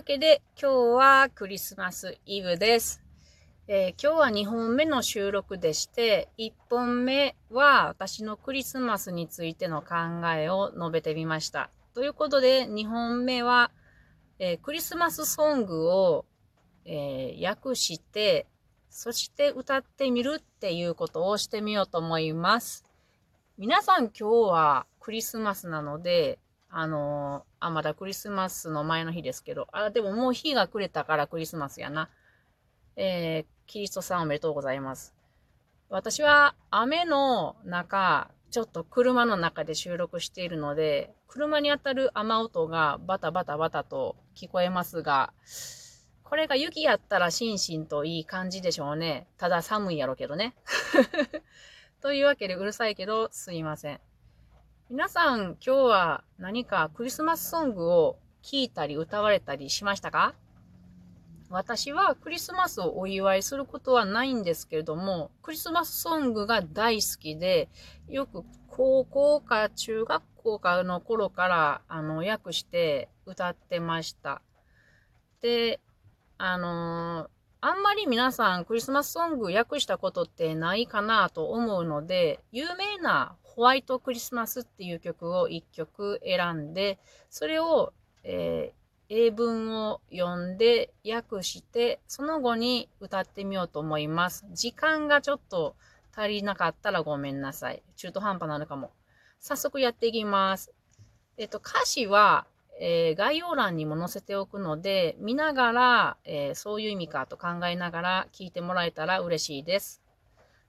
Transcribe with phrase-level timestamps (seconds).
[0.00, 3.02] わけで今日はクリスマスイブです。
[3.68, 11.68] えー、今日は2本目の収録でして、1本目は私のクリスマスについての考えを述べてみました。
[11.92, 13.72] ということで2本目は、
[14.38, 16.24] えー、クリスマスソングを、
[16.86, 18.46] えー、訳して、
[18.88, 22.86] そして歌ってみるっていうことをしてみようと思います。
[23.58, 26.38] 皆さん今日はクリスマスなので、
[26.70, 32.08] あのー、あ、まだクリスマスの前の日ですけど、あ、でももう日が暮れたからクリスマスやな。
[32.96, 35.14] えー、キリストさんおめでとうございます。
[35.88, 45.32] 私は雨の中、ちょっと車の中で収録しているので、車に当たる雨音がバタバタバタと聞こえますが、
[46.22, 49.26] これが雪やったらしんしんといい感じでしょうね。
[49.36, 50.54] ただ寒いやろけどね。
[52.00, 54.00] というわけでうるさいけどすいません。
[54.92, 60.34] 皆さん今日は何かクリスマスソングを聴いたり歌われたりしましたか？
[61.48, 67.68] 私はクリスマスをお祝いすることはないんですけれども、クリスマスソングが大好きで、
[68.08, 74.42] よく高校か中学校かの頃からあの訳して歌ってました。
[75.40, 75.78] で、
[76.36, 77.28] あのー、
[77.60, 87.92] あんまり皆さんクリスマスソング訳したことってないかなと思うので、有名なホワイトクリスマスっていう曲を1曲選んで、それを、
[88.24, 88.80] えー
[89.12, 94.46] 英文を読んで訳して、その後に歌ってみようと思います。
[94.52, 95.74] 時間がちょっと
[96.14, 97.82] 足りなかったらごめんなさい。
[97.96, 98.92] 中途半端なのかも。
[99.40, 100.72] 早速やっていきます。
[101.38, 102.46] えっと、歌詞は、
[102.80, 110.00] えー、概要欄にも載せておくので、見ながら、えー、そういう意味かと考えながら聞いてもらえたら嬉しいです。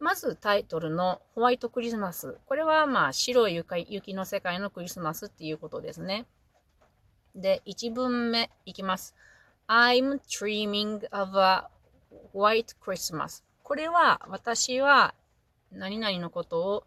[0.00, 2.38] まずタイトルのホワイトクリスマス。
[2.46, 6.26] これはまあ白い雪の世界のクリスマスっていうことですね。
[7.34, 9.14] で、1文目いきます。
[9.66, 11.68] I'm dreaming of a
[12.32, 13.42] white Christmas.
[13.62, 15.14] これは私は
[15.72, 16.84] 何々のことを、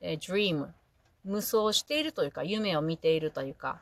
[0.00, 0.68] えー、dream
[1.24, 3.80] 無双しているというか夢を見ているというか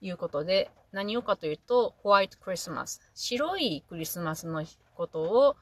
[0.00, 4.64] いうことで何をかというと white Christmas 白いクリスマスの
[4.94, 5.56] ことを、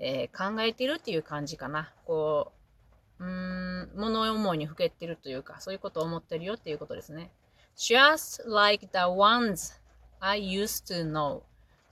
[0.00, 1.92] えー、考えてるっていう感じかな。
[2.04, 2.52] こ
[3.20, 7.30] う、うーん、物思いにふけてるというかそういうことを思ってるよっていうことですね。
[7.76, 9.78] just like the ones
[10.18, 11.42] I used to know.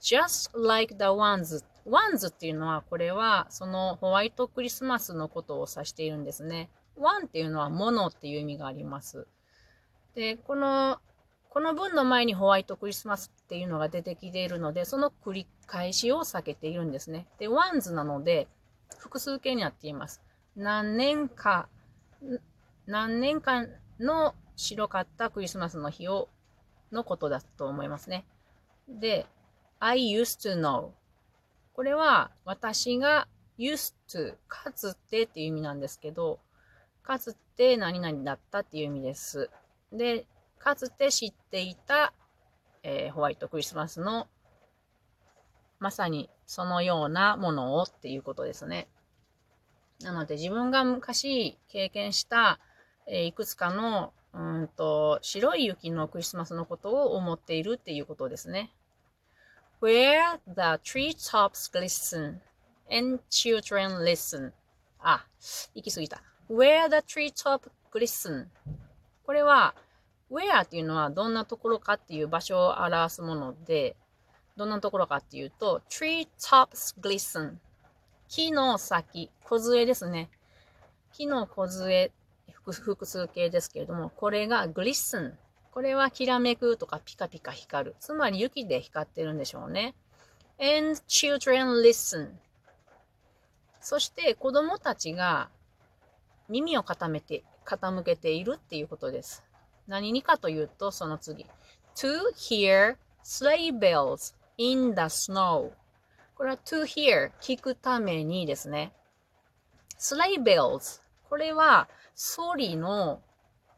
[0.01, 1.63] just like the ones.
[1.85, 6.69] ones っていうのは、これはそのホワイトクリスマスのことを指しているんですね。
[6.97, 9.27] one っていうのはものっていう意味があります。
[10.15, 10.99] で、この、
[11.49, 17.25] この文の前にホワイトクリスマスっていうのが出てきているので、その繰り返しを避けているんですね。
[17.39, 18.47] で、ones なので、
[18.99, 20.21] 複数形になっています。
[20.55, 21.67] 何年か、
[22.85, 26.29] 何年間の白かったクリスマスの日を、
[26.91, 28.25] のことだと思いますね。
[28.87, 29.25] で、
[29.79, 30.91] I used to know.
[31.73, 33.27] これは私が
[33.57, 36.39] used to かつてっていう意味なんですけど、
[37.01, 39.49] かつて何々だったっていう意味です。
[39.91, 40.27] で、
[40.59, 42.13] かつて知っていた、
[42.83, 44.27] えー、ホワイトクリスマスの
[45.79, 48.87] まさにそのようなものをっていうことですね。
[50.01, 52.59] なので自分が昔経験した、
[53.07, 58.71] えー、いくつかのうんと、白い雪のクリスマスのことを思っているっていうことですね。
[59.81, 62.39] Where the treetops glisten
[62.91, 64.51] and children listen.
[64.99, 65.25] あ、
[65.73, 66.21] 行き過ぎた。
[66.49, 68.47] Where the treetop glisten.
[69.25, 69.73] これは、
[70.31, 73.95] where っていうのはどんなところかっていう場所を表すもので、
[74.57, 77.55] どんなところかっていうと、treetops glisten.
[78.27, 80.29] 木の先、小杖ですね。
[81.13, 82.11] 木の小杖
[82.71, 85.33] 複数形ですけれども、これが glisten。
[85.71, 87.95] これはきらめくとかピカピカ光る。
[87.99, 89.95] つまり雪で光ってるんでしょうね。
[90.59, 92.29] and children listen.
[93.79, 95.49] そして子供たちが
[96.49, 99.43] 耳を傾て傾けているっていうことです。
[99.89, 101.45] 何にかというと、その次。
[101.95, 105.71] to hear sleigh bells in the snow.
[106.35, 108.93] これは to hear 聞くためにですね。
[109.99, 113.21] sleigh bells これはソリの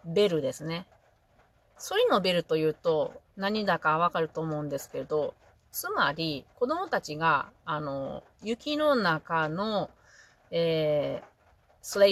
[0.06, 0.86] ベルですね。
[1.78, 5.34] ソリのベルというと何だかわかると思うんですけど、
[5.72, 9.90] つまり子供たちが、あの、雪の中の、
[10.52, 11.26] えー、
[11.82, 12.10] スレ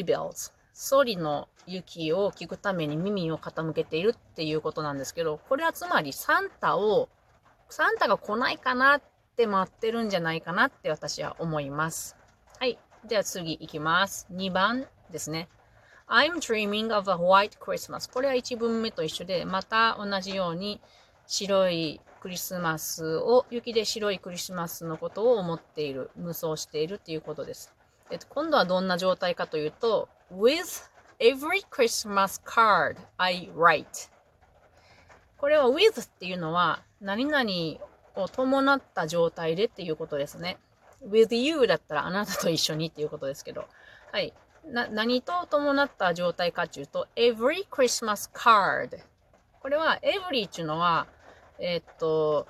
[0.79, 7.09] イベルズ、ソリの雪を聞くために耳を傾けているっていうことなんですけど、これはつまりサンタを、
[7.69, 9.01] サンタが来ないかなっ
[9.35, 12.15] て待ってるんじゃないかなって私は思います。
[12.59, 12.79] はい。
[13.05, 14.27] では次行きます。
[14.31, 15.49] 2番ですね。
[16.07, 18.11] I'm dreaming of a white Christmas.
[18.11, 20.81] これは1文目と一緒で、また同じように
[21.27, 27.73] 白いクリスマスを、雪で白いクリスマスのことを思っている、無双しているっていうことです。
[28.11, 30.89] えっと、今度はどんな状態かというと、with
[31.19, 34.09] every Christmas card I write
[35.38, 37.44] これは with っていうのは何々
[38.15, 40.57] を伴った状態でっていうことですね。
[41.07, 43.65] with you だったらあなたと一緒にっていうことですけど。
[44.12, 44.33] はい。
[44.65, 49.00] な、何と伴った状態かっていうと、every Christmas card
[49.62, 51.07] これは every っていうのは、
[51.59, 52.47] え、っと、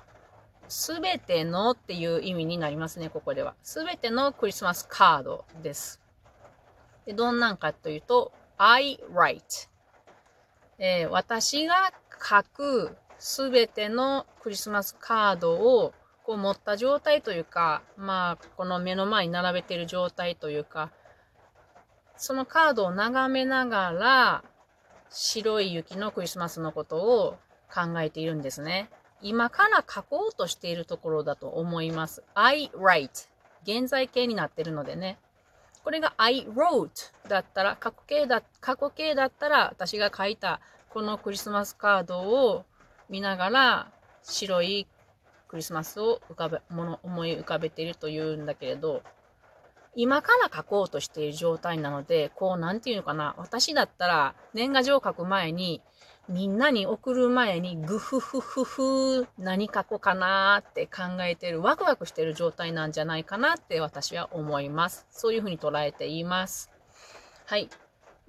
[0.70, 3.54] すべてのっていう意味になりますね、ここでは。
[3.62, 6.00] すべてのクリスマスカードです。
[7.06, 9.68] でどんなんかというと、I write、
[10.78, 15.92] えー、私が書くすべてのクリスマスカードを
[16.24, 20.90] こう持った状態というか、まあ、この目の前に並べている状態というか、
[22.16, 24.44] そのカードを眺めながら、
[25.08, 27.38] 白い雪のクリスマスのことを
[27.72, 28.90] 考えているんですね。
[29.22, 32.22] 今から書こうとしているところだと思います。
[32.34, 33.28] I write
[33.62, 35.18] 現在形になってるのでね。
[35.84, 42.64] これが I wrote だったら、過去形だ、過去形だったら、私が書いたこのクリスマスカードを
[43.08, 44.86] 見ながら、白い
[45.48, 49.02] クリスマスを浮かべ、もの、思い浮かべているというんだけれど、
[49.96, 53.34] 今から書こうとしている状態なので、こう、なんていうのかな。
[53.38, 55.82] 私だったら、年賀状を書く前に、
[56.28, 65.06] みんなに送る前に、ぐふふふふ、何書こうかなって考えてる、ワクワクしてる状態なんじゃないかなって私は思います。
[65.10, 66.70] そういうふうに捉えています。
[67.46, 67.68] はい。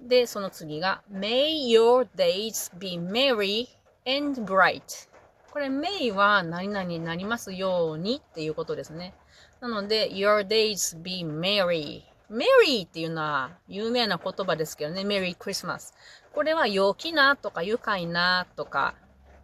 [0.00, 3.68] で、その次が、May your days be merry
[4.04, 5.08] and bright.
[5.52, 9.14] これ、May は何々になりますようにっていうことですね。
[9.60, 12.02] なので、your days be merry.
[12.32, 15.02] Merry っていうのは有名な言葉ですけどね。
[15.02, 15.92] merry Christmas。
[16.32, 18.94] これは陽気なとか愉快なとか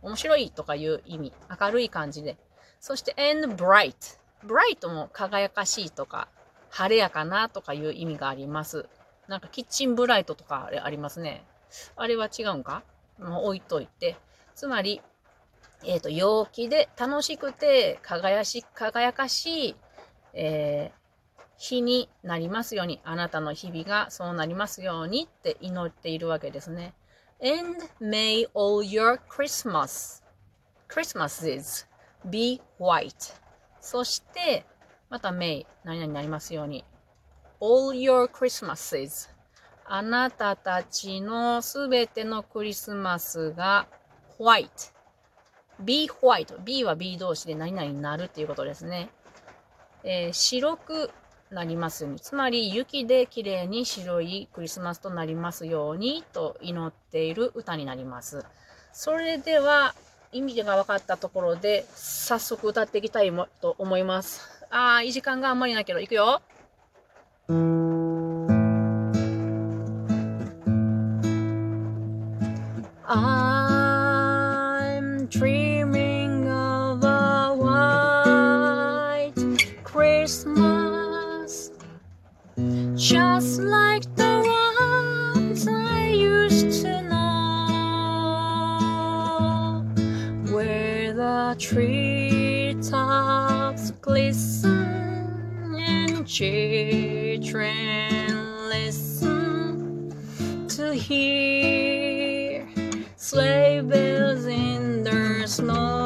[0.03, 1.33] 面白いとかいう意味。
[1.61, 2.39] 明るい感じで。
[2.81, 4.19] そして and bright。
[4.47, 6.29] bright も輝かしいとか
[6.71, 8.87] 晴れやかなとかいう意味があります。
[9.27, 11.45] なんかキッチンブライトとかありますね。
[11.97, 12.83] あれは違うんか？
[13.19, 14.17] もう置いといて。
[14.55, 15.03] つまり、
[15.85, 19.77] えっ、ー、と、陽気で楽しくて輝し、輝かしい
[20.41, 21.08] えー、
[21.59, 26.95] 日になりますように、あなたの日々がそうなりますようにって祈っているわけですね。
[27.43, 30.23] And may all your Christmas,
[30.89, 31.87] Christmases
[32.25, 33.35] be white.
[33.81, 34.65] そして、
[35.11, 36.85] また may 何々になりますように。
[37.61, 39.29] all your Christmases
[39.85, 43.89] あなたたちのすべてのクリスマスが
[44.39, 44.93] white。
[45.81, 46.63] be white。
[46.63, 49.11] be は be 動詞で何々になるっていうことですね。
[50.05, 51.11] えー、白く
[51.51, 52.21] なりますように。
[52.21, 58.45] つまり、雪で綺麗に白いクリスマスとなりますようにと祈っている歌になります。
[58.93, 59.95] それでは、
[60.33, 64.43] 意味が分かったところで、早速歌っていきたいもと思います。
[64.71, 66.43] ああ、いい時間があんまりないけど、いくよ。
[91.59, 92.95] Treetops
[94.01, 97.67] glisten and children
[98.69, 100.15] listen
[100.69, 102.69] to hear
[103.17, 105.98] sleigh bells in the snow.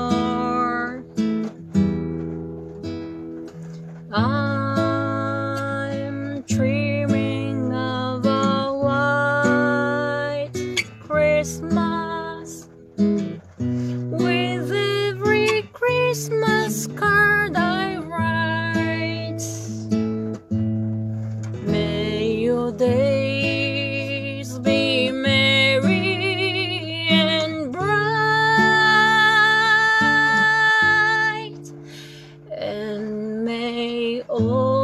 [16.32, 19.42] Christmas card I write.
[21.66, 27.92] May your days be merry and bright,
[32.50, 34.81] and may all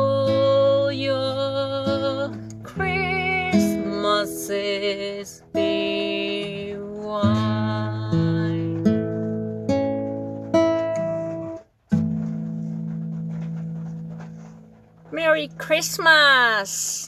[15.69, 17.08] Christmas!